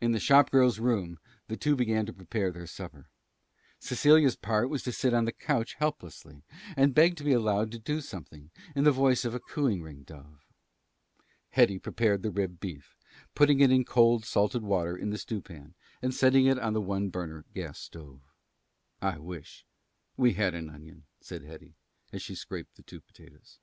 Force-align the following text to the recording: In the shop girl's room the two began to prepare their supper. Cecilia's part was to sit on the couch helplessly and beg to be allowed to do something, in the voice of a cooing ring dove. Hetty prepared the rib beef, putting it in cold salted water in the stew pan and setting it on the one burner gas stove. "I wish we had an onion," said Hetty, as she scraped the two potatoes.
In 0.00 0.10
the 0.10 0.18
shop 0.18 0.50
girl's 0.50 0.80
room 0.80 1.20
the 1.46 1.56
two 1.56 1.76
began 1.76 2.06
to 2.06 2.12
prepare 2.12 2.50
their 2.50 2.66
supper. 2.66 3.06
Cecilia's 3.78 4.34
part 4.34 4.68
was 4.68 4.82
to 4.82 4.90
sit 4.90 5.14
on 5.14 5.26
the 5.26 5.32
couch 5.32 5.74
helplessly 5.74 6.42
and 6.76 6.92
beg 6.92 7.14
to 7.18 7.22
be 7.22 7.30
allowed 7.32 7.70
to 7.70 7.78
do 7.78 8.00
something, 8.00 8.50
in 8.74 8.82
the 8.82 8.90
voice 8.90 9.24
of 9.24 9.32
a 9.32 9.38
cooing 9.38 9.80
ring 9.80 10.02
dove. 10.02 10.44
Hetty 11.50 11.78
prepared 11.78 12.24
the 12.24 12.32
rib 12.32 12.58
beef, 12.58 12.96
putting 13.36 13.60
it 13.60 13.70
in 13.70 13.84
cold 13.84 14.24
salted 14.24 14.64
water 14.64 14.96
in 14.96 15.10
the 15.10 15.18
stew 15.18 15.40
pan 15.40 15.74
and 16.02 16.12
setting 16.12 16.46
it 16.46 16.58
on 16.58 16.72
the 16.72 16.82
one 16.82 17.08
burner 17.10 17.44
gas 17.54 17.78
stove. 17.78 18.22
"I 19.00 19.18
wish 19.20 19.64
we 20.16 20.32
had 20.32 20.56
an 20.56 20.68
onion," 20.68 21.04
said 21.20 21.44
Hetty, 21.44 21.76
as 22.12 22.22
she 22.22 22.34
scraped 22.34 22.74
the 22.74 22.82
two 22.82 23.00
potatoes. 23.00 23.60